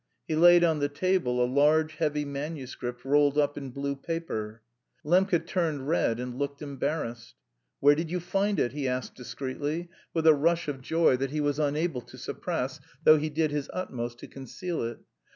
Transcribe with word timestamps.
He 0.27 0.35
laid 0.35 0.63
on 0.63 0.79
the 0.79 0.89
table 0.89 1.39
a 1.39 1.45
large 1.45 1.97
heavy 1.97 2.25
manuscript 2.25 3.05
rolled 3.05 3.37
up 3.37 3.55
in 3.55 3.69
blue 3.69 3.95
paper. 3.95 4.63
Lembke 5.05 5.45
turned 5.45 5.87
red 5.87 6.19
and 6.19 6.39
looked 6.39 6.63
embarrassed. 6.63 7.35
"Where 7.81 7.93
did 7.93 8.09
you 8.09 8.19
find 8.19 8.59
it?" 8.59 8.71
he 8.71 8.87
asked 8.87 9.13
discreetly, 9.13 9.89
with 10.11 10.25
a 10.25 10.33
rush 10.33 10.67
of 10.67 10.81
joy 10.81 11.17
which 11.17 11.29
he 11.29 11.39
was 11.39 11.59
unable 11.59 12.01
to 12.01 12.17
suppress, 12.17 12.79
though 13.03 13.17
he 13.19 13.29
did 13.29 13.51
his 13.51 13.69
utmost 13.73 14.17
to 14.21 14.27
conceal 14.27 14.81
it. 14.81 14.97